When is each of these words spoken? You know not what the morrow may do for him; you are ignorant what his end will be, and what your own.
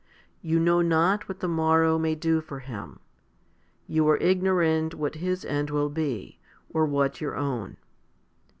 You 0.41 0.59
know 0.59 0.81
not 0.81 1.29
what 1.29 1.41
the 1.41 1.47
morrow 1.47 1.99
may 1.99 2.15
do 2.15 2.41
for 2.41 2.57
him; 2.61 3.01
you 3.85 4.09
are 4.09 4.17
ignorant 4.17 4.95
what 4.95 5.13
his 5.21 5.45
end 5.45 5.69
will 5.69 5.89
be, 5.89 6.39
and 6.73 6.91
what 6.91 7.21
your 7.21 7.35
own. 7.35 7.77